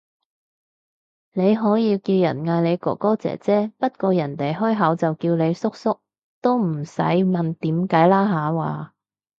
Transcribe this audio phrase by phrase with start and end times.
[1.33, 5.99] 你可以叫人嗌你哥哥姐姐，不過人哋開口就叫你叔叔，
[6.41, 8.95] 都唔使問點解啦下話